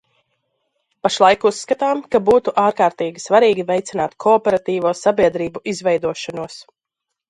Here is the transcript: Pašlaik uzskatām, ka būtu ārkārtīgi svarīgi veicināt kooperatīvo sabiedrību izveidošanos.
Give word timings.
Pašlaik 1.07 1.45
uzskatām, 1.49 2.01
ka 2.15 2.23
būtu 2.31 2.55
ārkārtīgi 2.63 3.25
svarīgi 3.27 3.69
veicināt 3.71 4.19
kooperatīvo 4.29 4.99
sabiedrību 5.05 5.67
izveidošanos. 5.77 6.63